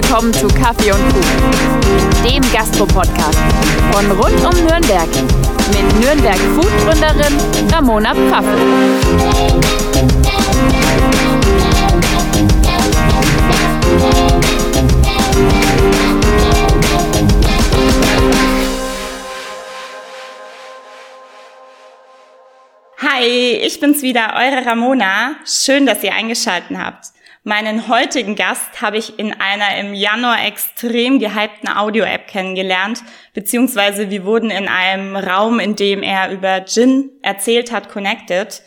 [0.00, 3.38] willkommen zu Kaffee und Kuchen, dem Gastro-Podcast
[3.90, 5.08] von rund um Nürnberg
[5.72, 7.36] mit Nürnberg Food-Gründerin
[7.72, 8.60] Ramona Pfaffel.
[22.98, 25.34] Hi, ich bin's wieder, eure Ramona.
[25.44, 27.17] Schön, dass ihr eingeschalten habt.
[27.48, 33.02] Meinen heutigen Gast habe ich in einer im Januar extrem gehypten Audio-App kennengelernt,
[33.32, 38.60] beziehungsweise wir wurden in einem Raum, in dem er über Gin erzählt hat, connected.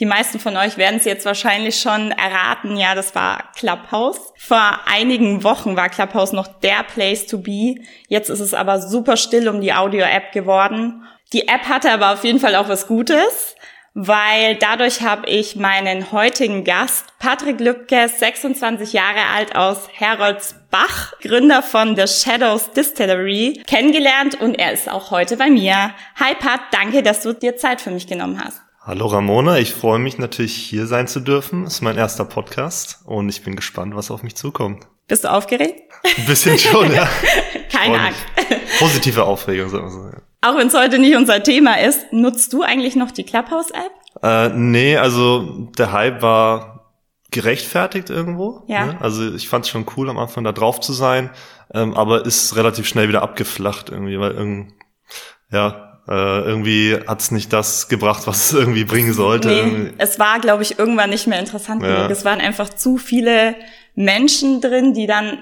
[0.00, 2.76] Die meisten von euch werden es jetzt wahrscheinlich schon erraten.
[2.76, 4.32] Ja, das war Clubhouse.
[4.36, 7.76] Vor einigen Wochen war Clubhouse noch der Place to be.
[8.08, 11.04] Jetzt ist es aber super still um die Audio-App geworden.
[11.32, 13.54] Die App hatte aber auf jeden Fall auch was Gutes
[13.94, 21.62] weil dadurch habe ich meinen heutigen Gast, Patrick Lübke, 26 Jahre alt aus Heroldsbach, Gründer
[21.62, 25.94] von The Shadows Distillery, kennengelernt und er ist auch heute bei mir.
[26.16, 28.60] Hi Pat, danke, dass du dir Zeit für mich genommen hast.
[28.80, 31.64] Hallo Ramona, ich freue mich natürlich hier sein zu dürfen.
[31.64, 34.86] Ist mein erster Podcast und ich bin gespannt, was auf mich zukommt.
[35.06, 35.82] Bist du aufgeregt?
[36.16, 37.08] Ein bisschen schon, ja.
[37.72, 38.20] Keine Angst.
[38.78, 40.04] Positive Aufregung, sagen wir so.
[40.06, 40.22] Ja.
[40.42, 43.92] Auch wenn es heute nicht unser Thema ist, nutzt du eigentlich noch die Clubhouse-App?
[44.22, 46.92] Äh, nee, also der Hype war
[47.30, 48.62] gerechtfertigt irgendwo.
[48.66, 48.86] Ja.
[48.86, 49.00] Ne?
[49.00, 51.30] Also ich fand es schon cool, am Anfang da drauf zu sein,
[51.72, 54.74] ähm, aber ist relativ schnell wieder abgeflacht irgendwie, weil irgend,
[55.50, 59.48] ja, äh, irgendwie hat es nicht das gebracht, was es irgendwie bringen sollte.
[59.48, 61.96] Nee, es war, glaube ich, irgendwann nicht mehr interessant ja.
[61.96, 62.10] genug.
[62.10, 63.56] Es waren einfach zu viele
[63.94, 65.38] Menschen drin, die dann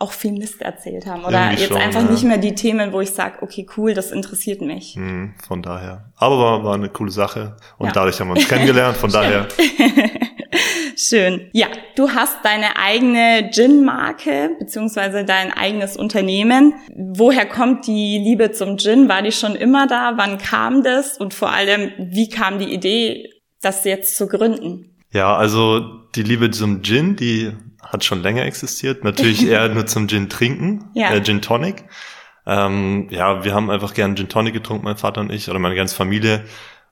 [0.00, 1.24] auch viel Mist erzählt haben.
[1.24, 2.10] Oder Irgendwie jetzt schon, einfach ja.
[2.10, 4.96] nicht mehr die Themen, wo ich sage, okay, cool, das interessiert mich.
[4.96, 6.10] Mhm, von daher.
[6.16, 7.56] Aber war, war eine coole Sache.
[7.78, 7.92] Und ja.
[7.92, 8.96] dadurch haben wir uns kennengelernt.
[8.96, 9.46] Von daher.
[10.96, 11.50] Schön.
[11.52, 16.74] Ja, du hast deine eigene Gin-Marke, beziehungsweise dein eigenes Unternehmen.
[16.94, 19.08] Woher kommt die Liebe zum Gin?
[19.08, 20.14] War die schon immer da?
[20.16, 21.18] Wann kam das?
[21.18, 24.96] Und vor allem, wie kam die Idee, das jetzt zu gründen?
[25.12, 25.80] Ja, also
[26.14, 27.52] die Liebe zum Gin, die
[27.82, 29.04] hat schon länger existiert.
[29.04, 31.12] Natürlich eher nur zum Gin trinken, ja.
[31.12, 31.84] äh, Gin Tonic.
[32.46, 35.76] Ähm, ja, wir haben einfach gern Gin Tonic getrunken, mein Vater und ich, oder meine
[35.76, 36.44] ganze Familie.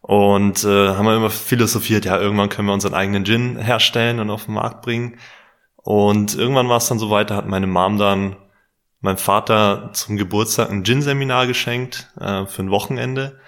[0.02, 4.30] Und äh, haben wir immer philosophiert, ja, irgendwann können wir unseren eigenen Gin herstellen und
[4.30, 5.18] auf den Markt bringen.
[5.76, 8.36] Und irgendwann war es dann so weiter, hat meine Mom dann
[9.00, 13.40] meinem Vater zum Geburtstag ein Gin-Seminar geschenkt äh, für ein Wochenende.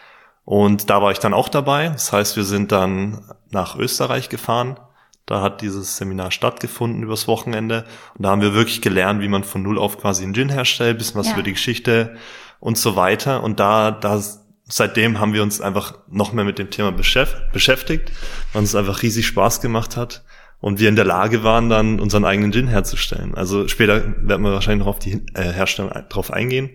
[0.44, 1.88] Und da war ich dann auch dabei.
[1.88, 4.78] Das heißt, wir sind dann nach Österreich gefahren
[5.26, 7.84] da hat dieses Seminar stattgefunden übers Wochenende.
[8.14, 10.98] Und da haben wir wirklich gelernt, wie man von Null auf quasi einen Gin herstellt,
[10.98, 11.34] bisschen was ja.
[11.34, 12.16] über die Geschichte
[12.60, 13.42] und so weiter.
[13.42, 14.22] Und da, da,
[14.66, 18.12] seitdem haben wir uns einfach noch mehr mit dem Thema beschäftigt,
[18.52, 20.24] weil uns einfach riesig Spaß gemacht hat.
[20.60, 23.34] Und wir in der Lage waren, dann unseren eigenen Gin herzustellen.
[23.34, 26.70] Also später werden wir wahrscheinlich noch auf die äh, Herstellung drauf eingehen.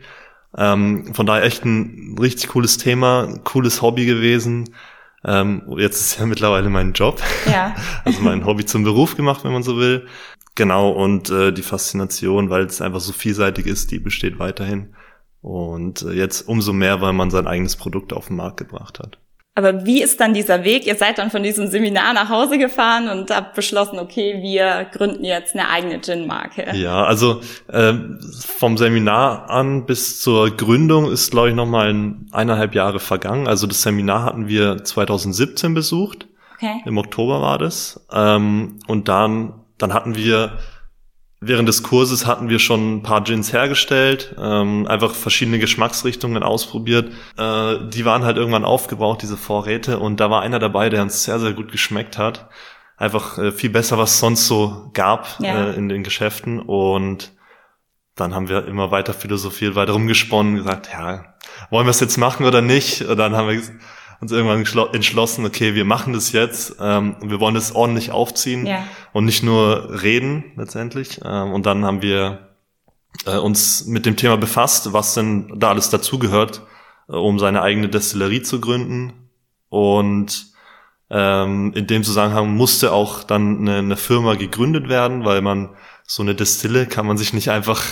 [0.55, 4.69] Ähm, von daher echt ein richtig cooles Thema, cooles Hobby gewesen
[5.25, 7.21] ähm, jetzt ist ja mittlerweile mein Job.
[7.45, 7.75] Ja.
[8.05, 10.07] Also mein Hobby zum Beruf gemacht, wenn man so will.
[10.55, 14.95] Genau, und äh, die Faszination, weil es einfach so vielseitig ist, die besteht weiterhin.
[15.41, 19.17] Und äh, jetzt umso mehr, weil man sein eigenes Produkt auf den Markt gebracht hat.
[19.59, 20.87] Aber wie ist dann dieser Weg?
[20.87, 25.25] Ihr seid dann von diesem Seminar nach Hause gefahren und habt beschlossen, okay, wir gründen
[25.25, 26.71] jetzt eine eigene Gin-Marke.
[26.77, 27.93] Ja, also äh,
[28.39, 31.89] vom Seminar an bis zur Gründung ist, glaube ich, nochmal
[32.31, 33.49] eineinhalb Jahre vergangen.
[33.49, 36.29] Also das Seminar hatten wir 2017 besucht.
[36.55, 36.81] Okay.
[36.85, 38.05] Im Oktober war das.
[38.13, 40.57] Ähm, und dann, dann hatten wir
[41.41, 47.13] Während des Kurses hatten wir schon ein paar Gins hergestellt, ähm, einfach verschiedene Geschmacksrichtungen ausprobiert.
[47.37, 51.23] Äh, die waren halt irgendwann aufgebraucht, diese Vorräte, und da war einer dabei, der uns
[51.23, 52.49] sehr, sehr gut geschmeckt hat.
[52.97, 55.69] Einfach äh, viel besser, was es sonst so gab ja.
[55.69, 56.59] äh, in den Geschäften.
[56.59, 57.31] Und
[58.15, 61.35] dann haben wir immer weiter philosophiert, weiter rumgesponnen, gesagt, ja,
[61.69, 63.03] wollen wir es jetzt machen oder nicht?
[63.03, 63.61] Und dann haben wir
[64.21, 68.83] uns irgendwann entschlossen, okay, wir machen das jetzt, ähm, wir wollen das ordentlich aufziehen ja.
[69.13, 71.21] und nicht nur reden letztendlich.
[71.23, 72.49] Ähm, und dann haben wir
[73.25, 76.61] äh, uns mit dem Thema befasst, was denn da alles dazugehört,
[77.07, 79.13] äh, um seine eigene Destillerie zu gründen.
[79.69, 80.47] Und
[81.09, 85.69] ähm, in dem Zusammenhang musste auch dann eine, eine Firma gegründet werden, weil man
[86.05, 87.83] so eine Destille kann man sich nicht einfach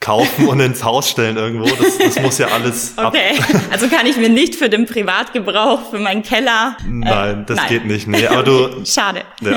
[0.00, 1.64] kaufen und ins Haus stellen irgendwo.
[1.64, 2.94] Das, das muss ja alles.
[2.96, 3.38] Okay,
[3.70, 6.76] also kann ich mir nicht für den Privatgebrauch, für meinen Keller.
[6.80, 7.68] Äh, nein, das nein.
[7.68, 8.06] geht nicht.
[8.06, 8.84] Nee, aber du.
[8.84, 9.22] Schade.
[9.40, 9.56] Ja.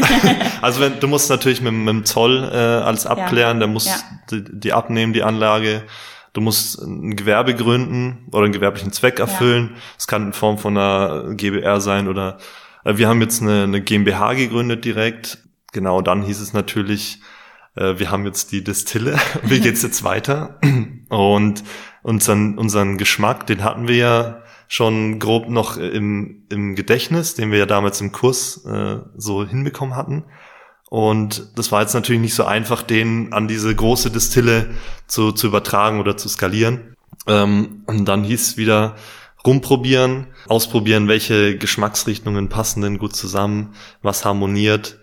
[0.62, 3.60] Also wenn du musst natürlich mit, mit dem Zoll äh, alles abklären, ja.
[3.60, 3.96] der muss ja.
[4.32, 5.84] die, die, abnehmen, die Anlage.
[6.34, 9.76] Du musst ein Gewerbe gründen oder einen gewerblichen Zweck erfüllen.
[9.98, 10.12] Es ja.
[10.12, 12.38] kann in Form von einer GBR sein oder
[12.86, 15.40] äh, wir haben jetzt eine, eine GmbH gegründet direkt.
[15.74, 17.20] Genau, dann hieß es natürlich,
[17.78, 20.60] wir haben jetzt die Distille, wie geht's jetzt weiter?
[21.10, 21.64] Und
[22.04, 27.60] unseren, unseren Geschmack, den hatten wir ja schon grob noch im, im Gedächtnis, den wir
[27.60, 30.26] ja damals im Kurs äh, so hinbekommen hatten.
[30.90, 34.70] Und das war jetzt natürlich nicht so einfach, den an diese große Distille
[35.06, 36.96] zu, zu übertragen oder zu skalieren.
[37.28, 38.96] Ähm, und dann hieß es wieder
[39.46, 45.00] rumprobieren, ausprobieren, welche Geschmacksrichtungen passen denn gut zusammen, was harmoniert.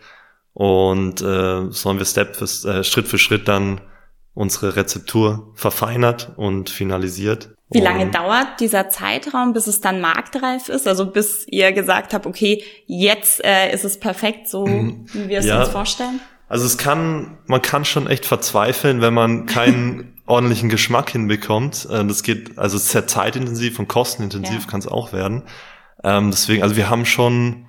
[0.54, 3.80] Und äh, so haben wir Step für, äh, Schritt für Schritt dann
[4.34, 7.50] unsere Rezeptur verfeinert und finalisiert.
[7.70, 10.86] Wie lange dauert dieser Zeitraum, bis es dann marktreif ist?
[10.86, 15.06] Also bis ihr gesagt habt, okay, jetzt äh, ist es perfekt, so mhm.
[15.12, 16.20] wie wir es ja, uns vorstellen?
[16.48, 21.88] Also es kann, man kann schon echt verzweifeln, wenn man keinen ordentlichen Geschmack hinbekommt.
[21.90, 24.70] Äh, das geht, also sehr zeitintensiv und kostenintensiv ja.
[24.70, 25.42] kann es auch werden.
[26.04, 27.66] Ähm, deswegen, also wir haben schon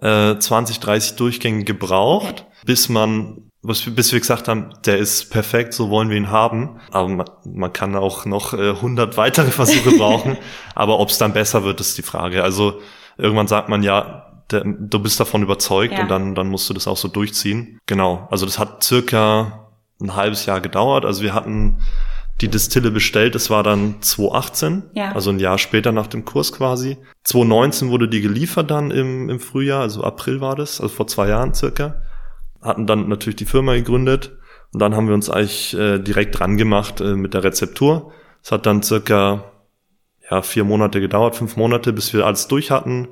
[0.00, 5.72] äh, 20, 30 Durchgänge gebraucht, bis man was, bis wir gesagt haben, der ist perfekt,
[5.72, 6.80] so wollen wir ihn haben.
[6.90, 10.36] Aber man, man kann auch noch äh, 100 weitere Versuche brauchen.
[10.74, 12.42] Aber ob es dann besser wird, ist die Frage.
[12.42, 12.80] Also
[13.16, 16.02] irgendwann sagt man ja, der, du bist davon überzeugt ja.
[16.02, 17.78] und dann, dann musst du das auch so durchziehen.
[17.86, 18.26] Genau.
[18.30, 21.04] Also das hat circa ein halbes Jahr gedauert.
[21.04, 21.78] Also wir hatten
[22.42, 25.12] die Distille bestellt, das war dann 2018, ja.
[25.12, 26.98] also ein Jahr später nach dem Kurs quasi.
[27.24, 31.28] 2019 wurde die geliefert dann im, im Frühjahr, also April war das, also vor zwei
[31.28, 32.02] Jahren circa
[32.62, 34.38] hatten dann natürlich die Firma gegründet
[34.72, 38.12] und dann haben wir uns eigentlich äh, direkt dran gemacht äh, mit der Rezeptur.
[38.42, 39.51] Es hat dann circa
[40.32, 43.08] ja, vier Monate gedauert, fünf Monate, bis wir alles durch hatten.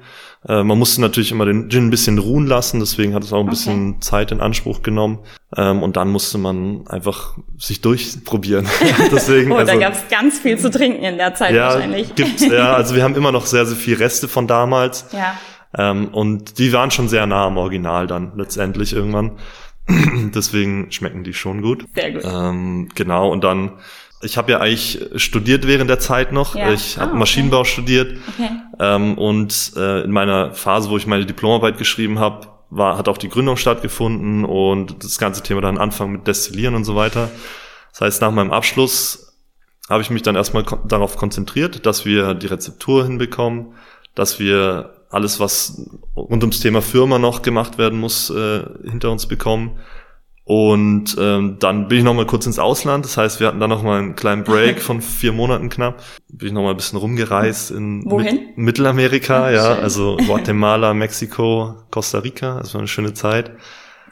[0.49, 3.41] Äh, man musste natürlich immer den Gin ein bisschen ruhen lassen, deswegen hat es auch
[3.41, 3.51] ein okay.
[3.51, 5.19] bisschen Zeit in Anspruch genommen.
[5.55, 8.67] Ähm, und dann musste man einfach sich durchprobieren.
[9.13, 12.15] deswegen, oh, also, da gab es ganz viel zu trinken in der Zeit ja, wahrscheinlich.
[12.15, 15.07] Gibt's, ja, also wir haben immer noch sehr, sehr viel Reste von damals.
[15.13, 15.35] Ja.
[15.77, 19.33] Ähm, und die waren schon sehr nah am Original dann letztendlich irgendwann.
[20.35, 21.85] Deswegen schmecken die schon gut.
[21.95, 22.25] Sehr gut.
[22.25, 23.73] Ähm, genau, und dann,
[24.23, 26.55] ich habe ja eigentlich studiert während der Zeit noch.
[26.55, 26.73] Ja.
[26.73, 27.19] Ich habe ah, okay.
[27.19, 28.19] Maschinenbau studiert.
[28.29, 28.51] Okay.
[28.79, 33.19] Ähm, und äh, in meiner Phase, wo ich meine Diplomarbeit geschrieben habe, war, hat auch
[33.19, 37.31] die Gründung stattgefunden und das ganze Thema dann Anfang mit Destillieren und so weiter.
[37.93, 39.35] Das heißt, nach meinem Abschluss
[39.89, 43.75] habe ich mich dann erstmal darauf konzentriert, dass wir die Rezeptur hinbekommen,
[44.15, 49.27] dass wir alles, was rund ums Thema Firma noch gemacht werden muss, äh, hinter uns
[49.27, 49.81] bekommen.
[50.51, 53.05] Und ähm, dann bin ich noch mal kurz ins Ausland.
[53.05, 56.03] Das heißt, wir hatten dann noch mal einen kleinen Break von vier Monaten knapp.
[56.29, 58.49] Bin ich noch mal ein bisschen rumgereist in Wohin?
[58.57, 62.59] Mittelamerika, oh, ja, also Guatemala, Mexiko, Costa Rica.
[62.59, 63.53] Das war eine schöne Zeit.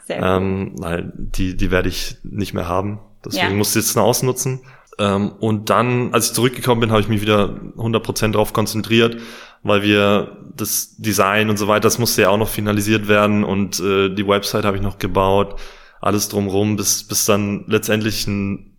[0.07, 2.99] Sehr ähm, weil die die werde ich nicht mehr haben.
[3.25, 3.57] Deswegen ja.
[3.57, 4.61] musste ich jetzt noch ausnutzen.
[4.97, 9.17] Ähm, und dann, als ich zurückgekommen bin, habe ich mich wieder 100% darauf konzentriert
[9.61, 13.81] weil wir das Design und so weiter, das musste ja auch noch finalisiert werden und
[13.81, 15.59] äh, die Website habe ich noch gebaut,
[16.01, 18.77] alles drumrum, bis, bis dann letztendlich ein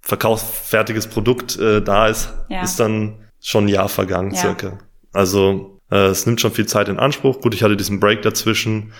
[0.00, 2.62] verkaufsfertiges Produkt äh, da ist, ja.
[2.62, 4.40] ist dann schon ein Jahr vergangen ja.
[4.40, 4.78] circa.
[5.12, 7.40] Also äh, es nimmt schon viel Zeit in Anspruch.
[7.40, 8.92] Gut, ich hatte diesen Break dazwischen,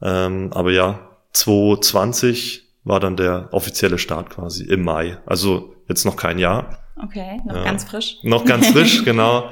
[0.00, 5.18] ähm, aber ja, 2020 war dann der offizielle Start quasi im Mai.
[5.26, 6.78] Also jetzt noch kein Jahr.
[7.02, 7.64] Okay, noch ja.
[7.64, 8.18] ganz frisch.
[8.22, 9.50] Noch ganz frisch, genau.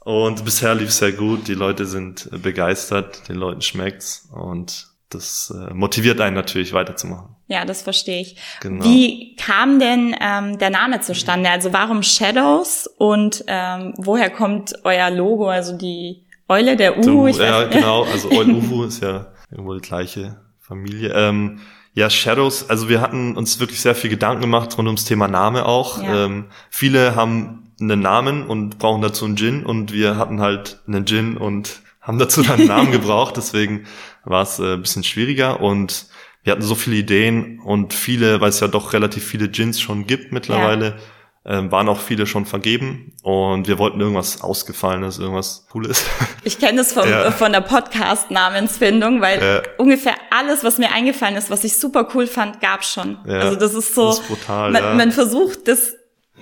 [0.00, 1.48] Und bisher lief es sehr gut.
[1.48, 7.36] Die Leute sind begeistert, den Leuten schmeckt's und das äh, motiviert einen natürlich weiterzumachen.
[7.46, 8.36] Ja, das verstehe ich.
[8.60, 8.84] Genau.
[8.84, 11.48] Wie kam denn ähm, der Name zustande?
[11.48, 17.26] Also warum Shadows und ähm, woher kommt euer Logo, also die Eule, der Uhu?
[17.26, 18.04] Ich ja, genau.
[18.04, 21.12] Also Eule Uhu ist ja irgendwo die gleiche Familie.
[21.14, 21.60] Ähm,
[21.94, 25.66] ja, Shadows, also wir hatten uns wirklich sehr viel Gedanken gemacht rund ums Thema Name
[25.66, 26.02] auch.
[26.02, 26.26] Ja.
[26.26, 31.06] Ähm, viele haben einen Namen und brauchen dazu einen Gin und wir hatten halt einen
[31.06, 33.86] Gin und haben dazu dann einen Namen gebraucht, deswegen
[34.28, 36.06] war es äh, ein bisschen schwieriger und
[36.44, 40.06] wir hatten so viele Ideen und viele, weil es ja doch relativ viele Gins schon
[40.06, 40.98] gibt mittlerweile,
[41.44, 41.58] ja.
[41.58, 46.04] äh, waren auch viele schon vergeben und wir wollten irgendwas Ausgefallenes, irgendwas Cooles.
[46.44, 47.30] Ich kenne das vom, ja.
[47.30, 49.62] von der Podcast-Namensfindung, weil ja.
[49.76, 53.18] ungefähr alles, was mir eingefallen ist, was ich super cool fand, gab schon.
[53.26, 55.94] Also das ist so, das ist brutal, man, man versucht das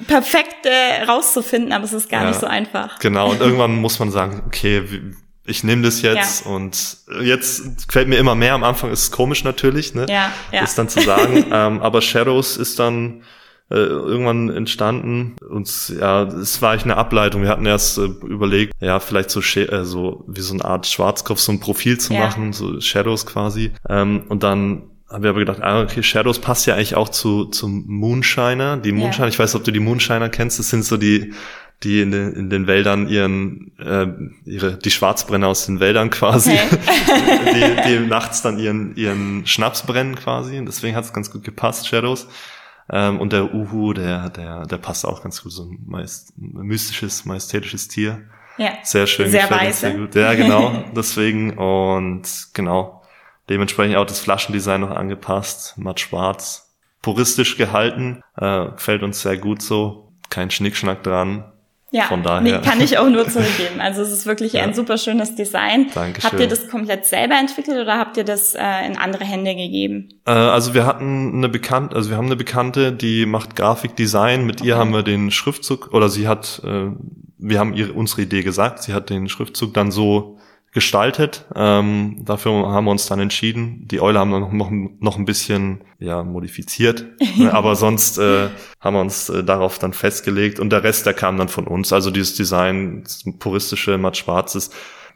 [0.06, 0.70] perfekte
[1.08, 3.00] rauszufinden, aber es ist gar ja, nicht so einfach.
[3.00, 4.84] Genau, und irgendwann muss man sagen, okay,
[5.46, 6.50] ich nehme das jetzt ja.
[6.50, 8.54] und jetzt fällt mir immer mehr.
[8.54, 10.06] Am Anfang ist es komisch natürlich, ne?
[10.08, 10.60] Ja, ja.
[10.60, 11.46] Das dann zu sagen.
[11.52, 13.22] ähm, aber Shadows ist dann
[13.70, 17.42] äh, irgendwann entstanden und ja, es war eigentlich eine Ableitung.
[17.42, 21.40] Wir hatten erst äh, überlegt, ja, vielleicht so, äh, so wie so eine Art Schwarzkopf,
[21.40, 22.20] so ein Profil zu ja.
[22.20, 23.72] machen, so Shadows quasi.
[23.88, 27.46] Ähm, und dann haben wir aber gedacht, ah, okay, Shadows passt ja eigentlich auch zu
[27.46, 28.76] zum Moonshiner.
[28.76, 29.30] Die Moonshiner, ja.
[29.30, 31.32] ich weiß, ob du die Moonshiner kennst, das sind so die
[31.82, 34.06] die in den, in den Wäldern ihren äh,
[34.44, 36.78] ihre die Schwarzbrenner aus den Wäldern quasi, okay.
[37.86, 40.62] die, die nachts dann ihren ihren Schnaps brennen quasi.
[40.64, 42.28] Deswegen hat es ganz gut gepasst, Shadows.
[42.90, 47.24] Ähm, und der Uhu, der der der passt auch ganz gut, so ein meist, mystisches,
[47.26, 48.22] majestätisches Tier.
[48.56, 48.72] Ja.
[48.82, 49.30] Sehr schön.
[49.30, 49.80] Sehr weiß.
[49.80, 50.14] Sehr gut.
[50.14, 50.84] Ja, genau.
[50.96, 52.22] Deswegen und
[52.54, 53.02] genau
[53.50, 59.62] dementsprechend auch das Flaschendesign noch angepasst, matt schwarz, puristisch gehalten, äh, gefällt uns sehr gut
[59.62, 61.44] so, kein Schnickschnack dran
[61.96, 62.42] ja, Von daher.
[62.42, 63.80] Nee, kann ich auch nur zurückgeben.
[63.80, 64.62] Also es ist wirklich ja.
[64.64, 65.86] ein super schönes Design.
[65.94, 66.30] Dankeschön.
[66.30, 70.10] Habt ihr das komplett selber entwickelt oder habt ihr das äh, in andere Hände gegeben?
[70.26, 74.44] Äh, also wir hatten eine Bekannte, also wir haben eine Bekannte, die macht Grafikdesign.
[74.44, 74.68] Mit okay.
[74.68, 76.90] ihr haben wir den Schriftzug oder sie hat, äh,
[77.38, 78.82] wir haben ihre unsere Idee gesagt.
[78.82, 80.35] Sie hat den Schriftzug dann so
[80.76, 81.46] gestaltet.
[81.54, 83.88] Ähm, dafür haben wir uns dann entschieden.
[83.88, 87.06] Die Eule haben wir noch, noch, noch ein bisschen ja, modifiziert,
[87.38, 91.14] ne, aber sonst äh, haben wir uns äh, darauf dann festgelegt und der Rest, der
[91.14, 91.94] kam dann von uns.
[91.94, 94.68] Also dieses Design, das puristische, matt schwarzes,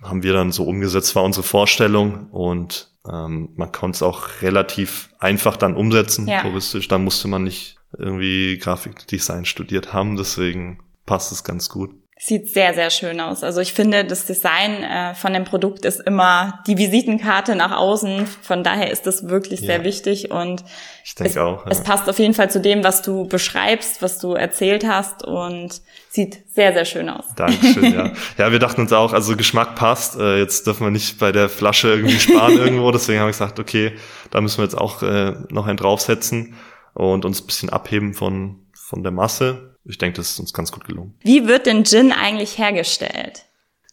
[0.02, 5.10] haben wir dann so umgesetzt, war unsere Vorstellung und ähm, man konnte es auch relativ
[5.18, 6.40] einfach dann umsetzen, ja.
[6.40, 6.88] puristisch.
[6.88, 11.90] Da musste man nicht irgendwie Grafikdesign studiert haben, deswegen passt es ganz gut
[12.22, 13.42] sieht sehr, sehr schön aus.
[13.42, 18.26] Also ich finde, das Design äh, von dem Produkt ist immer die Visitenkarte nach außen.
[18.26, 19.68] Von daher ist das wirklich ja.
[19.68, 20.62] sehr wichtig und
[21.02, 21.72] ich denke es, auch, ja.
[21.72, 25.80] es passt auf jeden Fall zu dem, was du beschreibst, was du erzählt hast und
[26.10, 27.24] sieht sehr, sehr schön aus.
[27.36, 28.12] Dankeschön, ja.
[28.36, 30.18] Ja, wir dachten uns auch, also Geschmack passt.
[30.20, 32.90] Äh, jetzt dürfen wir nicht bei der Flasche irgendwie sparen irgendwo.
[32.90, 33.94] Deswegen haben wir gesagt, okay,
[34.30, 36.54] da müssen wir jetzt auch äh, noch einen draufsetzen
[36.92, 40.72] und uns ein bisschen abheben von, von der Masse ich denke, das ist uns ganz
[40.72, 41.14] gut gelungen.
[41.22, 43.44] Wie wird denn Gin eigentlich hergestellt?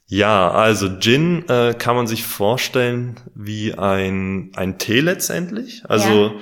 [0.05, 5.83] Ja, also Gin äh, kann man sich vorstellen wie ein, ein Tee letztendlich.
[5.87, 6.33] Also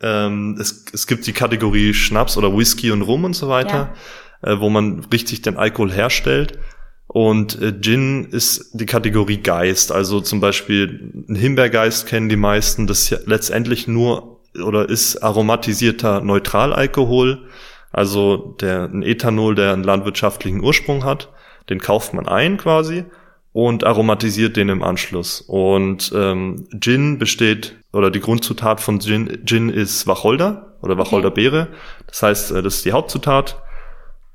[0.00, 0.26] ja.
[0.26, 3.94] ähm, es, es gibt die Kategorie Schnaps oder Whisky und Rum und so weiter,
[4.42, 4.52] ja.
[4.52, 6.58] äh, wo man richtig den Alkohol herstellt.
[7.06, 9.92] Und äh, Gin ist die Kategorie Geist.
[9.92, 12.86] Also zum Beispiel ein Himbeergeist kennen die meisten.
[12.86, 17.46] Das ist ja letztendlich nur oder ist aromatisierter Neutralalkohol
[17.92, 21.30] also der, ein Ethanol, der einen landwirtschaftlichen Ursprung hat,
[21.70, 23.04] den kauft man ein quasi
[23.52, 25.40] und aromatisiert den im Anschluss.
[25.40, 31.68] Und ähm, Gin besteht, oder die Grundzutat von Gin, Gin ist Wacholder oder Wacholderbeere.
[32.06, 33.62] Das heißt, äh, das ist die Hauptzutat.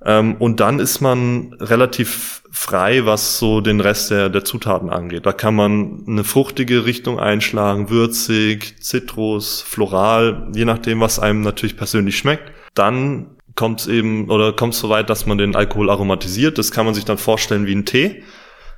[0.04, 5.26] Ähm, und dann ist man relativ frei, was so den Rest der, der Zutaten angeht.
[5.26, 11.78] Da kann man eine fruchtige Richtung einschlagen, würzig, Zitrus, floral, je nachdem, was einem natürlich
[11.78, 12.52] persönlich schmeckt.
[12.74, 16.58] Dann kommt es eben oder kommt es so weit, dass man den Alkohol aromatisiert.
[16.58, 18.24] Das kann man sich dann vorstellen wie ein Tee.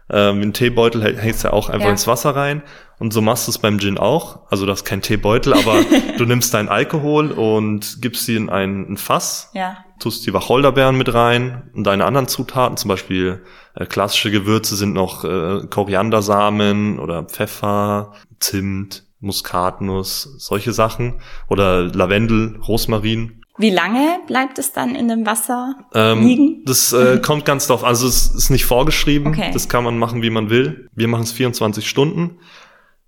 [0.10, 1.92] Ähm, wie ein Teebeutel hängst ja auch einfach ja.
[1.92, 2.62] ins Wasser rein.
[3.00, 4.42] Und so machst du es beim Gin auch.
[4.52, 5.76] Also das ist kein Teebeutel, aber
[6.18, 9.78] du nimmst deinen Alkohol und gibst sie in ein, ein Fass, ja.
[10.00, 13.44] tust die Wacholderbeeren mit rein und deine anderen Zutaten, zum Beispiel
[13.76, 22.58] äh, klassische Gewürze sind noch äh, Koriandersamen oder Pfeffer, Zimt, Muskatnuss, solche Sachen oder Lavendel,
[22.68, 26.66] Rosmarin wie lange bleibt es dann in dem Wasser ähm, liegen?
[26.66, 27.84] Das äh, kommt ganz drauf.
[27.84, 29.28] Also es ist nicht vorgeschrieben.
[29.28, 29.52] Okay.
[29.54, 30.90] Das kann man machen, wie man will.
[30.94, 32.40] Wir machen es 24 Stunden.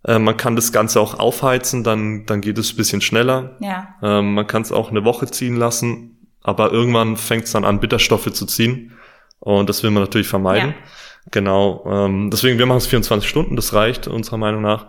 [0.03, 3.57] Äh, man kann das Ganze auch aufheizen, dann, dann geht es ein bisschen schneller.
[3.59, 3.95] Ja.
[4.03, 7.79] Ähm, man kann es auch eine Woche ziehen lassen, aber irgendwann fängt es dann an,
[7.79, 8.93] Bitterstoffe zu ziehen.
[9.39, 10.69] Und das will man natürlich vermeiden.
[10.69, 10.75] Ja.
[11.31, 11.83] Genau.
[11.87, 14.87] Ähm, deswegen, wir machen es 24 Stunden, das reicht unserer Meinung nach.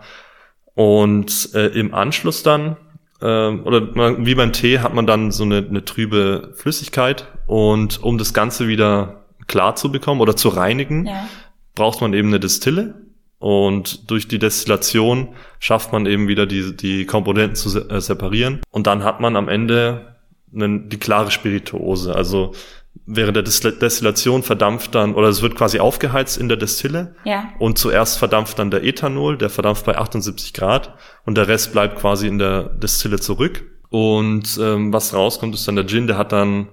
[0.75, 2.77] Und äh, im Anschluss dann
[3.23, 8.03] ähm, oder man, wie beim Tee hat man dann so eine, eine trübe Flüssigkeit und
[8.03, 11.29] um das Ganze wieder klar zu bekommen oder zu reinigen, ja.
[11.75, 12.95] braucht man eben eine Destille
[13.39, 18.87] und durch die Destillation schafft man eben wieder die, die Komponenten zu äh, separieren und
[18.87, 20.17] dann hat man am Ende
[20.55, 22.15] einen, die klare Spirituose.
[22.15, 22.53] Also
[23.07, 27.15] während der Destillation verdampft dann, oder es wird quasi aufgeheizt in der Destille.
[27.25, 27.51] Ja.
[27.59, 30.95] Und zuerst verdampft dann der Ethanol, der verdampft bei 78 Grad
[31.25, 33.65] und der Rest bleibt quasi in der Destille zurück.
[33.89, 36.69] Und ähm, was rauskommt, ist dann der Gin, der hat dann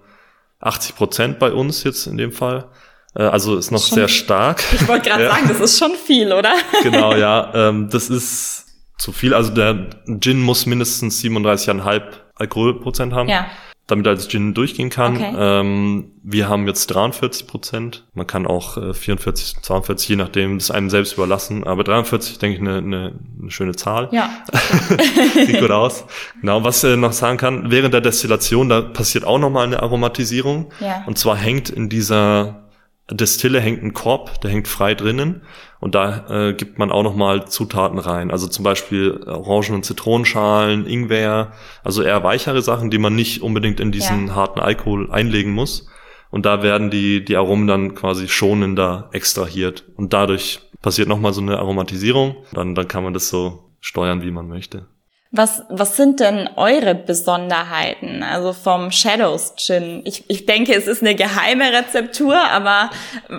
[0.60, 2.70] 80 Prozent bei uns jetzt in dem Fall.
[3.16, 4.64] Äh, also ist noch schon, sehr stark.
[4.74, 5.30] Ich wollte gerade ja.
[5.30, 6.54] sagen, das ist schon viel, oder?
[6.84, 7.52] genau, ja.
[7.70, 8.66] Ähm, das ist
[8.98, 9.36] zu viel.
[9.36, 12.02] Also der Gin muss mindestens 37,5
[12.36, 13.30] Alkoholprozent haben.
[13.30, 13.46] Ja
[13.88, 15.18] damit als Gin durchgehen kann.
[15.18, 15.34] Okay.
[15.38, 18.06] Ähm, wir haben jetzt 43 Prozent.
[18.14, 21.66] Man kann auch äh, 44, 42, je nachdem, das einem selbst überlassen.
[21.66, 24.08] Aber 43, denke ich, eine, eine, eine schöne Zahl.
[24.12, 24.30] Ja.
[25.46, 26.06] Sieht gut aus.
[26.40, 30.72] Genau, was ich noch sagen kann, während der Destillation, da passiert auch nochmal eine Aromatisierung.
[30.80, 31.04] Ja.
[31.06, 32.63] Und zwar hängt in dieser
[33.12, 35.42] Destille hängt ein Korb, der hängt frei drinnen
[35.82, 38.32] und da äh, gibt man auch nochmal Zutaten rein.
[38.32, 41.52] Also zum Beispiel Orangen- und Zitronenschalen, Ingwer,
[41.84, 44.36] also eher weichere Sachen, die man nicht unbedingt in diesen ja.
[44.36, 45.88] harten Alkohol einlegen muss.
[46.32, 49.84] Und da werden die, die Aromen dann quasi schonender extrahiert.
[49.98, 52.38] Und dadurch passiert nochmal so eine Aromatisierung.
[52.54, 54.88] Dann, dann kann man das so steuern, wie man möchte.
[55.36, 60.04] Was, was sind denn eure Besonderheiten, also vom Shadows Gin?
[60.06, 62.92] Ich, ich denke, es ist eine geheime Rezeptur, aber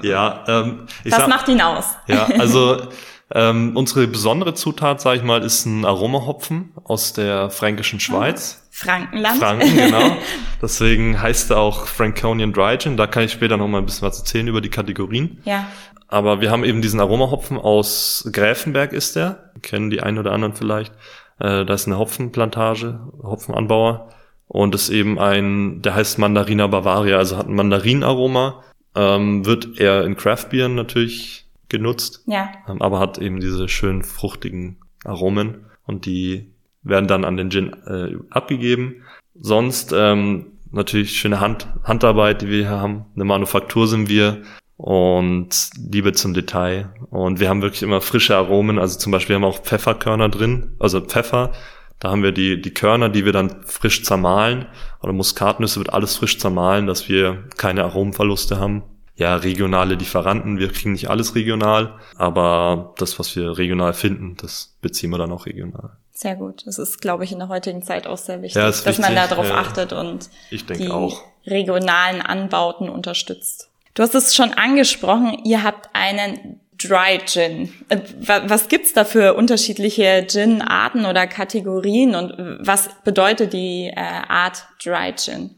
[0.03, 1.85] ja, ähm, was sag, macht ihn aus?
[2.09, 2.89] Ja, also
[3.33, 8.67] ähm, unsere besondere Zutat, sage ich mal, ist ein Aromahopfen aus der fränkischen Schweiz.
[8.73, 9.39] Frankenland.
[9.39, 10.17] Franken, genau.
[10.61, 12.97] Deswegen heißt er auch Franconian Dry Gin.
[12.97, 15.41] Da kann ich später noch mal ein bisschen was erzählen über die Kategorien.
[15.45, 15.69] Ja.
[16.09, 19.53] Aber wir haben eben diesen Aromahopfen aus Gräfenberg ist der.
[19.63, 20.93] Kennen die einen oder anderen vielleicht.
[21.39, 24.09] Äh, da ist eine Hopfenplantage, Hopfenanbauer.
[24.47, 28.63] Und ist eben ein, der heißt Mandarina Bavaria, also hat ein Mandarinaroma.
[28.95, 32.23] Ähm, wird eher in Craftbieren natürlich genutzt.
[32.27, 32.53] Ja.
[32.69, 35.67] Ähm, aber hat eben diese schön fruchtigen Aromen.
[35.87, 39.03] Und die werden dann an den Gin äh, abgegeben.
[39.35, 43.07] Sonst ähm, natürlich schöne Hand, Handarbeit, die wir hier haben.
[43.15, 44.43] Eine Manufaktur sind wir
[44.77, 46.91] und Liebe zum Detail.
[47.11, 48.79] Und wir haben wirklich immer frische Aromen.
[48.79, 51.53] Also zum Beispiel haben wir auch Pfefferkörner drin, also Pfeffer.
[52.01, 54.67] Da haben wir die, die Körner, die wir dann frisch zermahlen.
[55.03, 58.83] Oder Muskatnüsse wird alles frisch zermahlen, dass wir keine Aromenverluste haben.
[59.17, 64.77] Ja, regionale Lieferanten, wir kriegen nicht alles regional, aber das, was wir regional finden, das
[64.83, 65.91] beziehen wir dann auch regional.
[66.11, 66.67] Sehr gut.
[66.67, 69.05] Das ist, glaube ich, in der heutigen Zeit auch sehr wichtig, ja, dass wichtig.
[69.05, 71.23] man darauf ja, achtet und die auch.
[71.47, 73.71] regionalen Anbauten unterstützt.
[73.95, 77.73] Du hast es schon angesprochen, ihr habt einen Dry Gin.
[77.89, 84.67] Äh, was gibt's da für unterschiedliche Gin-Arten oder Kategorien und was bedeutet die äh, Art
[84.85, 85.51] Dry Gin?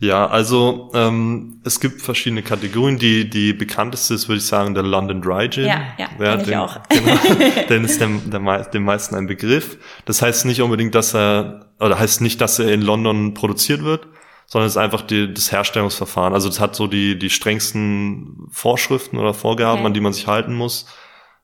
[0.00, 2.98] Ja, also ähm, es gibt verschiedene Kategorien.
[2.98, 5.66] Die die bekannteste ist, würde ich sagen, der London Dry Gin.
[5.66, 6.80] Ja, ja, ja den, ich auch.
[6.88, 7.16] Genau,
[7.68, 9.78] denn ist dem, der, dem meisten ein Begriff.
[10.04, 14.08] Das heißt nicht unbedingt, dass er oder heißt nicht, dass er in London produziert wird,
[14.54, 16.32] sondern es ist einfach die, das Herstellungsverfahren.
[16.32, 19.86] Also es hat so die, die strengsten Vorschriften oder Vorgaben, okay.
[19.86, 20.86] an die man sich halten muss.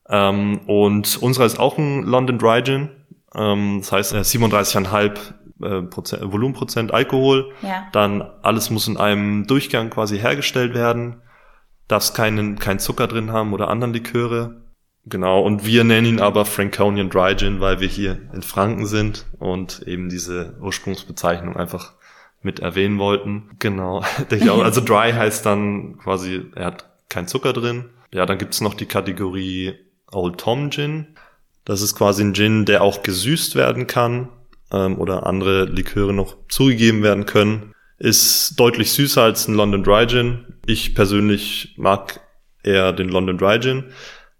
[0.08, 2.88] Ähm, und unserer ist auch ein London Dry Gin.
[3.34, 5.10] Ähm, das heißt 37,5
[5.60, 7.50] äh, Prozent, Volumenprozent Alkohol.
[7.62, 7.88] Ja.
[7.90, 11.20] Dann alles muss in einem Durchgang quasi hergestellt werden.
[11.88, 14.62] Darf keinen, kein Zucker drin haben oder anderen Liköre.
[15.04, 19.26] Genau, und wir nennen ihn aber Franconian Dry Gin, weil wir hier in Franken sind
[19.40, 21.94] und eben diese Ursprungsbezeichnung einfach
[22.42, 23.50] mit erwähnen wollten.
[23.58, 24.04] Genau.
[24.30, 27.90] Also dry heißt dann quasi, er hat kein Zucker drin.
[28.12, 29.74] Ja, dann gibt's noch die Kategorie
[30.10, 31.06] Old Tom Gin.
[31.64, 34.28] Das ist quasi ein Gin, der auch gesüßt werden kann
[34.72, 37.74] ähm, oder andere Liköre noch zugegeben werden können.
[37.98, 40.54] Ist deutlich süßer als ein London Dry Gin.
[40.66, 42.20] Ich persönlich mag
[42.62, 43.84] eher den London Dry Gin.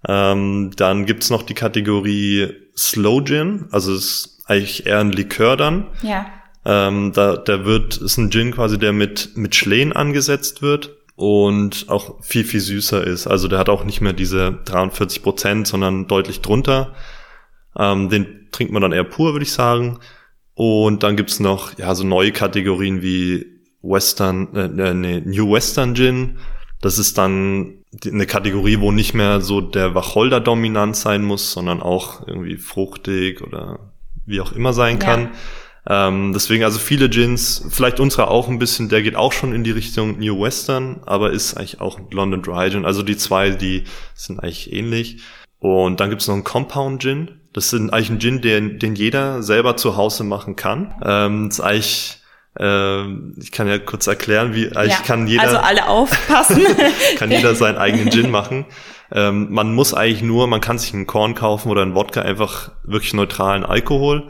[0.08, 5.88] Ähm, dann gibt's noch die Kategorie Slow Gin, also ist eigentlich eher ein Likör dann.
[6.02, 6.26] Ja.
[6.64, 11.86] Ähm, da, der wird, ist ein Gin quasi, der mit, mit Schleen angesetzt wird und
[11.88, 13.26] auch viel, viel süßer ist.
[13.26, 16.94] Also der hat auch nicht mehr diese 43 Prozent, sondern deutlich drunter.
[17.78, 19.98] Ähm, den trinkt man dann eher pur, würde ich sagen.
[20.54, 23.46] Und dann gibt's noch, ja, so neue Kategorien wie
[23.82, 26.38] Western, äh, nee, New Western Gin.
[26.82, 31.82] Das ist dann eine Kategorie, wo nicht mehr so der Wacholder dominant sein muss, sondern
[31.82, 33.92] auch irgendwie fruchtig oder
[34.26, 35.30] wie auch immer sein kann.
[35.92, 39.64] Ähm, deswegen also viele Gins, vielleicht unserer auch ein bisschen, der geht auch schon in
[39.64, 42.84] die Richtung New Western, aber ist eigentlich auch London Dry Gin.
[42.84, 43.82] Also die zwei, die
[44.14, 45.16] sind eigentlich ähnlich.
[45.58, 47.40] Und dann gibt's noch einen Compound Gin.
[47.52, 50.94] Das ist eigentlich ein Gin, den, den jeder selber zu Hause machen kann.
[51.04, 52.16] Ähm, das ist eigentlich
[52.58, 56.62] ähm, ich kann ja kurz erklären, wie eigentlich ja, kann jeder also alle aufpassen,
[57.16, 58.64] kann jeder seinen eigenen Gin machen.
[59.12, 62.70] Ähm, man muss eigentlich nur, man kann sich einen Korn kaufen oder einen Wodka einfach
[62.84, 64.28] wirklich neutralen Alkohol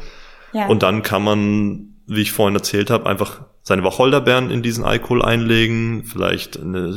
[0.53, 0.67] ja.
[0.67, 5.23] Und dann kann man, wie ich vorhin erzählt habe, einfach seine Wacholderbeeren in diesen Alkohol
[5.23, 6.97] einlegen, vielleicht eine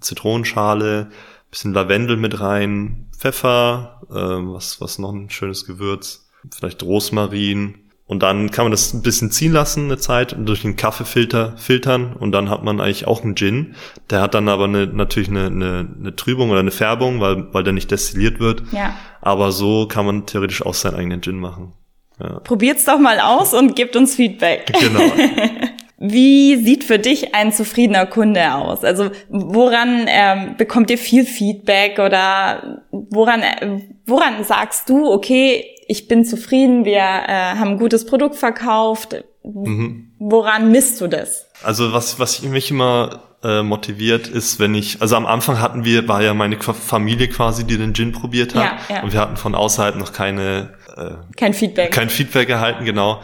[0.00, 1.10] Zitronenschale,
[1.50, 7.76] bisschen Lavendel mit rein, Pfeffer, äh, was, was noch ein schönes Gewürz, vielleicht Rosmarin.
[8.06, 11.56] Und dann kann man das ein bisschen ziehen lassen, eine Zeit, und durch den Kaffeefilter
[11.56, 12.12] filtern.
[12.12, 13.76] Und dann hat man eigentlich auch einen Gin.
[14.10, 17.64] Der hat dann aber eine, natürlich eine, eine, eine Trübung oder eine Färbung, weil, weil
[17.64, 18.62] der nicht destilliert wird.
[18.72, 18.94] Ja.
[19.22, 21.72] Aber so kann man theoretisch auch seinen eigenen Gin machen.
[22.20, 22.40] Ja.
[22.40, 24.72] Probiert's doch mal aus und gebt uns Feedback.
[24.78, 25.00] Genau.
[25.98, 28.84] Wie sieht für dich ein zufriedener Kunde aus?
[28.84, 36.08] Also woran ähm, bekommt ihr viel Feedback oder woran, äh, woran sagst du, okay, ich
[36.08, 39.24] bin zufrieden, wir äh, haben ein gutes Produkt verkauft?
[39.44, 40.12] Mhm.
[40.18, 41.46] Woran misst du das?
[41.62, 46.08] Also was, was mich immer äh, motiviert ist, wenn ich, also am Anfang hatten wir,
[46.08, 48.64] war ja meine Familie quasi, die den Gin probiert hat.
[48.88, 49.02] Ja, ja.
[49.02, 51.92] Und wir hatten von außerhalb noch keine äh, kein Feedback.
[51.92, 53.22] Kein Feedback erhalten, genau.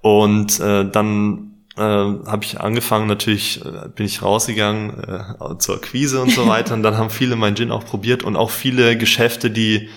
[0.00, 6.20] Und äh, dann äh, habe ich angefangen, natürlich äh, bin ich rausgegangen äh, zur Akquise
[6.22, 6.74] und so weiter.
[6.74, 9.88] und dann haben viele mein Gin auch probiert und auch viele Geschäfte, die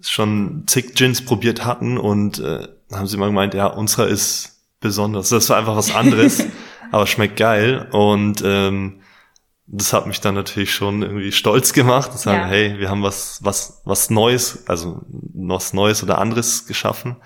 [0.00, 5.30] schon zig Gins probiert hatten und äh, haben sie mal gemeint, ja, unserer ist besonders.
[5.30, 6.46] Das war einfach was anderes,
[6.92, 7.88] aber schmeckt geil.
[7.90, 9.00] Und ähm,
[9.70, 12.46] das hat mich dann natürlich schon irgendwie stolz gemacht, zu sagen, ja.
[12.46, 17.16] hey, wir haben was, was, was Neues, also was Neues oder anderes geschaffen.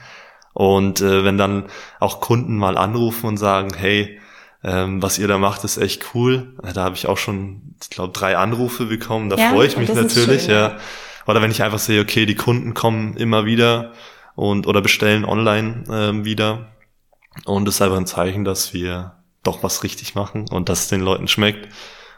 [0.53, 1.67] Und äh, wenn dann
[2.01, 4.21] auch Kunden mal anrufen und sagen, hey,
[4.65, 6.55] ähm, was ihr da macht, ist echt cool.
[6.75, 9.31] Da habe ich auch schon, ich glaube, drei Anrufe bekommen.
[9.31, 10.77] Da ja, freue ich mich natürlich, schön, ja.
[11.27, 13.93] Oder wenn ich einfach sehe, okay, die Kunden kommen immer wieder
[14.35, 16.73] und oder bestellen online ähm, wieder.
[17.45, 20.89] Und das ist einfach ein Zeichen, dass wir doch was richtig machen und dass es
[20.89, 21.69] den Leuten schmeckt.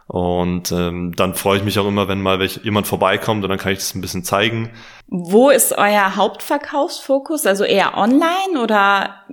[0.07, 3.59] Und ähm, dann freue ich mich auch immer, wenn mal welch, jemand vorbeikommt und dann
[3.59, 4.71] kann ich das ein bisschen zeigen.
[5.07, 7.47] Wo ist euer Hauptverkaufsfokus?
[7.47, 9.25] Also eher online oder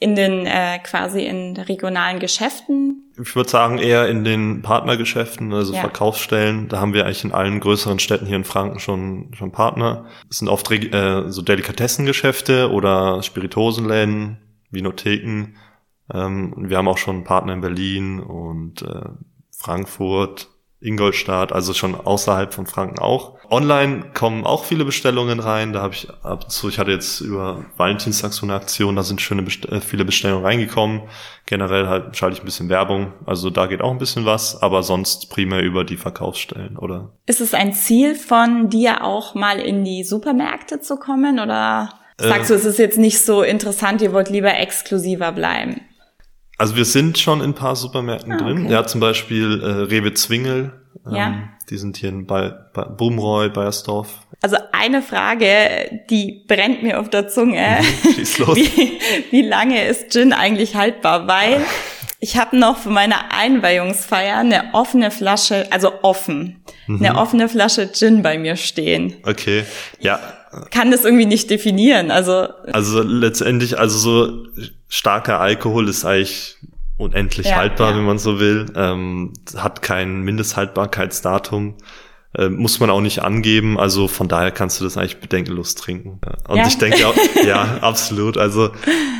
[0.00, 3.12] in den äh, quasi in regionalen Geschäften?
[3.20, 5.80] Ich würde sagen eher in den Partnergeschäften, also ja.
[5.80, 6.68] Verkaufsstellen.
[6.68, 10.06] Da haben wir eigentlich in allen größeren Städten hier in Franken schon schon Partner.
[10.30, 14.38] Es sind oft äh, so Delikatessengeschäfte oder Spiritosenläden,
[14.70, 15.54] Vinotheken.
[16.12, 19.08] Ähm, wir haben auch schon einen Partner in Berlin und äh,
[19.64, 20.48] Frankfurt,
[20.84, 23.38] Ingolstadt, also schon außerhalb von Franken auch.
[23.50, 25.72] Online kommen auch viele Bestellungen rein.
[25.72, 29.02] Da habe ich ab und zu, ich hatte jetzt über Valentinstag so eine Aktion, da
[29.02, 31.02] sind schöne Best äh, viele Bestellungen reingekommen.
[31.46, 34.82] Generell halt schalte ich ein bisschen Werbung, also da geht auch ein bisschen was, aber
[34.82, 37.12] sonst primär über die Verkaufsstellen, oder?
[37.24, 42.50] Ist es ein Ziel von dir auch mal in die Supermärkte zu kommen oder sagst
[42.50, 45.80] äh, du, es ist jetzt nicht so interessant, ihr wollt lieber exklusiver bleiben?
[46.58, 48.64] Also wir sind schon in ein paar Supermärkten ah, drin.
[48.64, 48.72] Okay.
[48.72, 50.72] Ja, zum Beispiel äh, Rewe Zwingel.
[51.06, 51.34] Ähm, ja.
[51.70, 54.20] Die sind hier in bei, bei Bumroy, Bayersdorf.
[54.42, 57.78] Also eine Frage, die brennt mir auf der Zunge.
[58.14, 58.56] Schieß los.
[58.56, 58.98] Wie,
[59.30, 61.26] wie lange ist Gin eigentlich haltbar?
[61.26, 61.62] Weil
[62.20, 67.04] ich habe noch für meine Einweihungsfeier eine offene Flasche, also offen, mhm.
[67.04, 69.16] eine offene Flasche Gin bei mir stehen.
[69.24, 69.64] Okay,
[70.00, 70.20] ja.
[70.70, 72.48] Kann das irgendwie nicht definieren, also.
[72.72, 74.46] Also letztendlich, also so
[74.88, 76.56] starker Alkohol ist eigentlich
[76.96, 77.96] unendlich ja, haltbar, ja.
[77.96, 78.66] wenn man so will.
[78.76, 81.76] Ähm, hat kein Mindesthaltbarkeitsdatum.
[82.36, 86.20] Äh, muss man auch nicht angeben, also von daher kannst du das eigentlich bedenkenlos trinken.
[86.48, 86.66] Und ja.
[86.66, 87.14] ich denke auch,
[87.46, 88.38] ja, absolut.
[88.38, 88.70] Also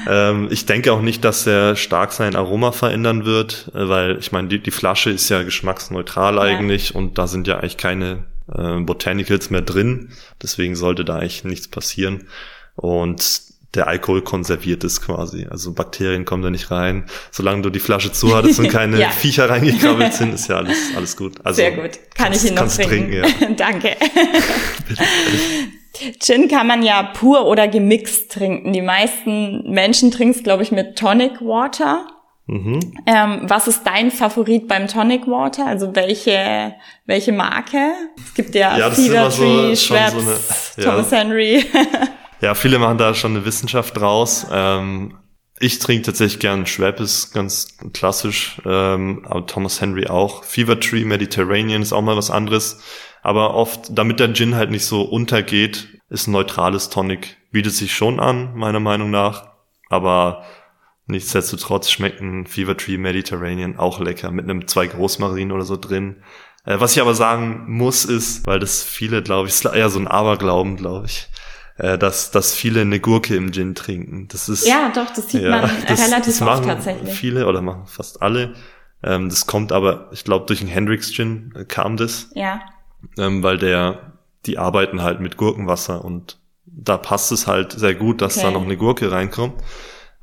[0.09, 4.33] ähm, ich denke auch nicht, dass er stark sein Aroma verändern wird, äh, weil ich
[4.33, 8.81] meine, die, die Flasche ist ja geschmacksneutral eigentlich und da sind ja eigentlich keine äh,
[8.81, 10.11] Botanicals mehr drin.
[10.43, 12.29] Deswegen sollte da eigentlich nichts passieren.
[12.77, 13.43] Und
[13.75, 15.47] der Alkohol konserviert ist quasi.
[15.51, 17.05] Also Bakterien kommen da nicht rein.
[17.31, 19.11] Solange du die Flasche zu hattest und keine ja.
[19.11, 21.45] Viecher reingekrabbelt sind, ist ja alles, alles gut.
[21.45, 21.93] Also, Sehr gut.
[22.15, 23.11] Kann kannst, ich ihn noch trinken?
[23.11, 23.51] trinken ja.
[23.57, 23.97] Danke.
[26.21, 28.73] Gin kann man ja pur oder gemixt trinken.
[28.73, 32.07] Die meisten Menschen trinken es, glaube ich, mit Tonic Water.
[32.47, 32.81] Mhm.
[33.07, 35.67] Ähm, was ist dein Favorit beim Tonic Water?
[35.67, 36.75] Also welche
[37.07, 37.93] welche Marke?
[38.23, 40.91] Es gibt ja, ja Fever Tree, so, Schweppes, so eine, ja.
[40.91, 41.65] Thomas Henry.
[42.41, 44.47] Ja, viele machen da schon eine Wissenschaft draus.
[44.53, 45.17] Ähm,
[45.61, 50.45] ich trinke tatsächlich gern Schweppes, ganz klassisch, ähm, aber Thomas Henry auch.
[50.45, 52.81] Fever Tree Mediterranean ist auch mal was anderes.
[53.23, 57.39] Aber oft, damit der Gin halt nicht so untergeht, ist ein neutrales Tonic.
[57.51, 59.53] Bietet sich schon an, meiner Meinung nach.
[59.89, 60.45] Aber
[61.07, 66.23] nichtsdestotrotz schmeckt ein Fever Tree Mediterranean auch lecker mit einem zwei Großmarinen oder so drin.
[66.65, 69.99] Äh, was ich aber sagen muss, ist, weil das viele, glaube ich, ist eher so
[69.99, 71.29] ein Aberglauben, glaube ich
[71.77, 74.29] äh, dass, dass viele eine Gurke im Gin trinken.
[74.29, 77.15] Das ist, ja, doch, das sieht ja, man das, relativ das oft tatsächlich.
[77.15, 78.55] Viele oder machen fast alle.
[79.03, 82.31] Ähm, das kommt aber, ich glaube, durch den Hendrix Gin äh, kam das.
[82.35, 82.61] Ja.
[83.19, 84.13] Ähm, weil der,
[84.47, 88.47] die arbeiten halt mit Gurkenwasser und da passt es halt sehr gut, dass okay.
[88.47, 89.63] da noch eine Gurke reinkommt.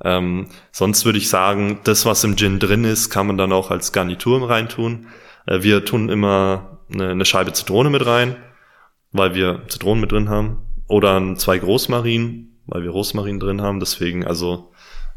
[0.04, 3.72] Ähm, sonst würde ich sagen, das, was im Gin drin ist, kann man dann auch
[3.72, 5.08] als Garnitur reintun.
[5.46, 8.36] Äh, wir tun immer eine, eine Scheibe Zitrone mit rein,
[9.12, 10.66] weil wir Zitronen mit drin haben.
[10.88, 13.80] Oder zwei Großmarinen, weil wir Rosmarin drin haben.
[13.80, 14.72] Deswegen also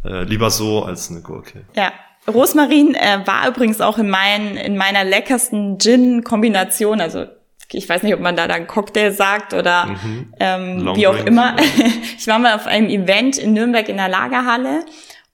[0.05, 1.65] äh, lieber so als eine Gurke.
[1.75, 1.93] Ja.
[2.27, 7.01] Rosmarin äh, war übrigens auch in, mein, in meiner leckersten Gin-Kombination.
[7.01, 7.27] Also
[7.73, 10.35] ich weiß nicht, ob man da dann Cocktail sagt oder mhm.
[10.41, 11.57] ähm, wie auch immer.
[12.19, 14.85] ich war mal auf einem Event in Nürnberg in der Lagerhalle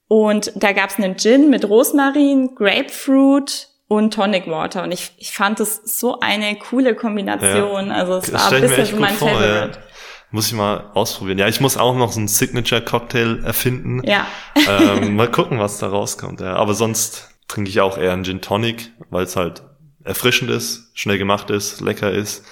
[0.08, 4.82] und da gab's einen Gin mit Rosmarin, Grapefruit und Tonic Water.
[4.82, 7.88] Und ich, ich fand es so eine coole Kombination.
[7.88, 7.94] Ja.
[7.94, 9.78] Also es war ein bisschen so mein vor, Favorite.
[9.78, 9.84] Ja.
[10.32, 11.38] Muss ich mal ausprobieren.
[11.38, 14.02] Ja, ich muss auch noch so einen Signature-Cocktail erfinden.
[14.04, 14.26] Ja.
[14.68, 16.40] ähm, mal gucken, was da rauskommt.
[16.40, 16.54] Ja.
[16.54, 19.62] Aber sonst trinke ich auch eher einen Gin Tonic, weil es halt
[20.04, 22.44] erfrischend ist, schnell gemacht ist, lecker ist.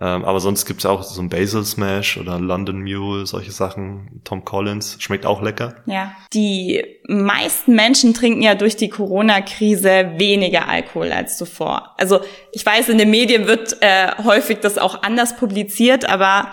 [0.00, 4.22] Ähm, aber sonst gibt's auch so ein Basil Smash oder London Mule, solche Sachen.
[4.24, 5.76] Tom Collins, schmeckt auch lecker.
[5.84, 6.14] Ja.
[6.32, 11.94] Die meisten Menschen trinken ja durch die Corona-Krise weniger Alkohol als zuvor.
[11.98, 12.20] Also
[12.52, 16.52] ich weiß, in den Medien wird äh, häufig das auch anders publiziert, aber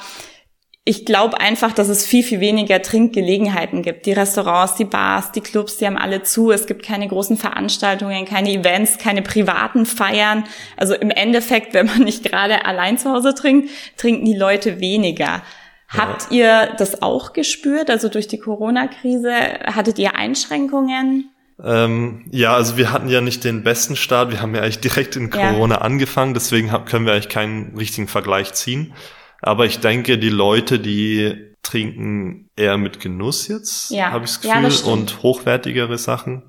[0.89, 4.07] ich glaube einfach, dass es viel, viel weniger Trinkgelegenheiten gibt.
[4.07, 6.49] Die Restaurants, die Bars, die Clubs, die haben alle zu.
[6.49, 10.45] Es gibt keine großen Veranstaltungen, keine Events, keine privaten Feiern.
[10.77, 15.43] Also im Endeffekt, wenn man nicht gerade allein zu Hause trinkt, trinken die Leute weniger.
[15.89, 17.91] Habt ihr das auch gespürt?
[17.91, 19.31] Also durch die Corona-Krise,
[19.67, 21.29] hattet ihr Einschränkungen?
[21.63, 24.31] Ähm, ja, also wir hatten ja nicht den besten Start.
[24.31, 25.81] Wir haben ja eigentlich direkt in Corona ja.
[25.81, 26.33] angefangen.
[26.33, 28.91] Deswegen können wir eigentlich keinen richtigen Vergleich ziehen.
[29.41, 34.11] Aber ich denke, die Leute, die trinken eher mit Genuss jetzt, ja.
[34.11, 36.43] habe ich das Gefühl, ja, und hochwertigere Sachen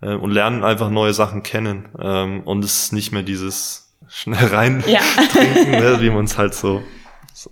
[0.00, 1.88] äh, und lernen einfach neue Sachen kennen.
[2.00, 5.00] Ähm, und es ist nicht mehr dieses schnell rein ja.
[5.32, 6.82] trinken, ne, wie man es halt so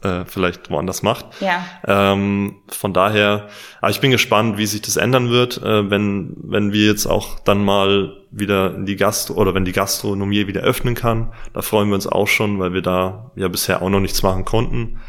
[0.03, 1.27] äh, vielleicht woanders macht.
[1.41, 1.65] Ja.
[1.87, 3.49] Ähm, von daher,
[3.81, 7.39] aber ich bin gespannt, wie sich das ändern wird, äh, wenn, wenn wir jetzt auch
[7.41, 11.33] dann mal wieder in die Gastro oder wenn die Gastronomie wieder öffnen kann.
[11.53, 14.45] Da freuen wir uns auch schon, weil wir da ja bisher auch noch nichts machen
[14.45, 15.01] konnten.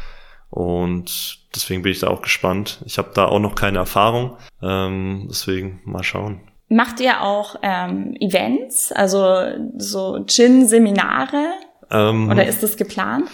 [0.50, 2.82] Und deswegen bin ich da auch gespannt.
[2.86, 4.36] Ich habe da auch noch keine Erfahrung.
[4.62, 6.40] Ähm, deswegen mal schauen.
[6.68, 9.36] Macht ihr auch ähm, Events, also
[9.76, 11.52] so Gin-Seminare?
[11.90, 13.28] Ähm, oder ist das geplant?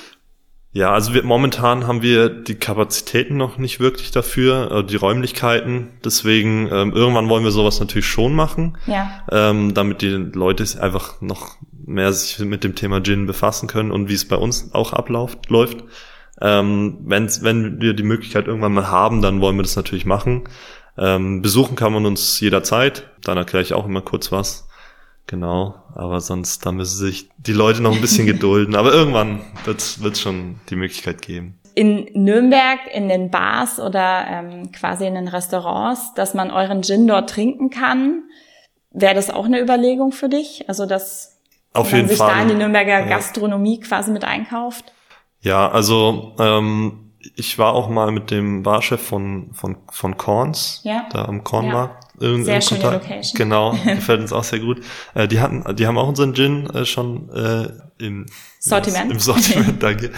[0.75, 5.89] Ja, also wir, momentan haben wir die Kapazitäten noch nicht wirklich dafür, äh, die Räumlichkeiten.
[6.03, 9.23] Deswegen ähm, irgendwann wollen wir sowas natürlich schon machen, ja.
[9.31, 14.09] ähm, damit die Leute einfach noch mehr sich mit dem Thema Gin befassen können und
[14.09, 15.85] wie es bei uns auch abläuft läuft.
[16.41, 20.45] Ähm, wenn's, wenn wir die Möglichkeit irgendwann mal haben, dann wollen wir das natürlich machen.
[20.97, 23.11] Ähm, besuchen kann man uns jederzeit.
[23.23, 24.69] Dann erkläre ich auch immer kurz was.
[25.27, 28.75] Genau, aber sonst, da müssen sich die Leute noch ein bisschen gedulden.
[28.75, 31.59] Aber irgendwann wird es schon die Möglichkeit geben.
[31.75, 37.07] In Nürnberg, in den Bars oder ähm, quasi in den Restaurants, dass man euren Gin
[37.07, 38.25] dort trinken kann,
[38.91, 40.69] wäre das auch eine Überlegung für dich?
[40.69, 41.41] Also, dass
[41.73, 42.35] Auf man sich Fall.
[42.35, 44.93] da in die Nürnberger Gastronomie quasi mit einkauft?
[45.41, 51.07] Ja, also ähm, ich war auch mal mit dem Barchef von, von, von Korns, ja.
[51.11, 52.05] da am Kornmarkt.
[52.05, 52.12] Ja.
[52.21, 53.09] In, sehr schöne Kontakt.
[53.09, 53.39] Location.
[53.39, 54.81] Genau, gefällt uns auch sehr gut.
[55.15, 58.27] Äh, die hatten, die haben auch unseren Gin äh, schon äh, im
[58.59, 59.11] Sortiment.
[59.11, 60.11] Im Sortiment, danke.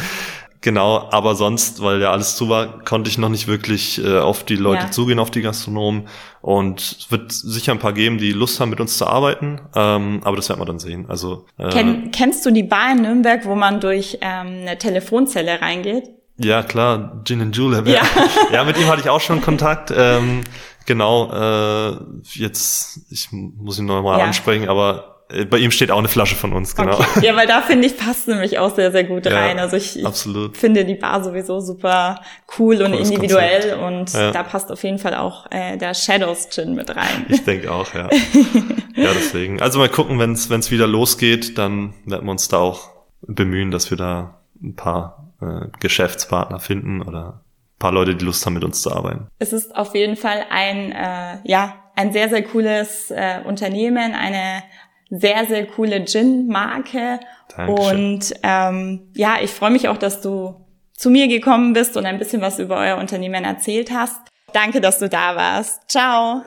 [0.65, 4.45] Genau, aber sonst, weil ja alles zu war, konnte ich noch nicht wirklich äh, auf
[4.45, 4.91] die Leute ja.
[4.91, 6.09] zugehen, auf die Gastronomen.
[6.41, 9.61] Und es wird sicher ein paar geben, die Lust haben, mit uns zu arbeiten.
[9.75, 11.05] Ähm, aber das werden wir dann sehen.
[11.07, 15.61] Also äh, Ken, Kennst du die Bar in Nürnberg, wo man durch ähm, eine Telefonzelle
[15.61, 16.09] reingeht?
[16.39, 17.87] Ja, klar, Gin and Julep.
[17.87, 18.01] Ja.
[18.53, 19.93] ja, mit ihm hatte ich auch schon Kontakt.
[19.95, 20.41] Ähm,
[20.87, 21.97] genau, äh,
[22.33, 24.27] jetzt, ich muss ihn nochmal ja.
[24.27, 26.99] ansprechen, aber äh, bei ihm steht auch eine Flasche von uns, genau.
[26.99, 27.27] Okay.
[27.27, 29.59] Ja, weil da finde ich, passt nämlich auch sehr, sehr gut rein.
[29.59, 30.57] also ich, absolut.
[30.57, 32.21] finde die Bar sowieso super
[32.59, 33.83] cool und Cooles individuell Konzept.
[33.83, 34.31] und ja.
[34.33, 37.27] da passt auf jeden Fall auch äh, der Shadows Gin mit rein.
[37.29, 38.09] Ich denke auch, ja.
[38.95, 39.61] ja, deswegen.
[39.61, 42.91] Also mal gucken, wenn es wieder losgeht, dann werden wir uns da auch
[43.23, 47.44] bemühen, dass wir da ein paar äh, Geschäftspartner finden oder
[47.85, 49.29] paar Leute, die Lust haben, mit uns zu arbeiten.
[49.39, 54.63] Es ist auf jeden Fall ein, äh, ja, ein sehr, sehr cooles äh, Unternehmen, eine
[55.11, 57.21] sehr, sehr coole Gin-Marke.
[57.69, 60.55] Und ähm, ja, ich freue mich auch, dass du
[60.95, 64.19] zu mir gekommen bist und ein bisschen was über euer Unternehmen erzählt hast.
[64.55, 65.83] Danke, dass du da warst.
[65.91, 66.43] Ciao.